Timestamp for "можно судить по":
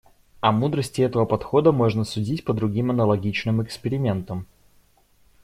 1.71-2.55